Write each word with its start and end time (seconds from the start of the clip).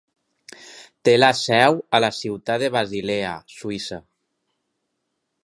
Té 1.09 1.13
la 1.19 1.29
seu 1.39 1.77
a 1.97 1.99
la 2.05 2.09
ciutat 2.21 2.65
de 2.65 2.71
Basilea, 2.77 3.35
Suïssa. 3.59 4.03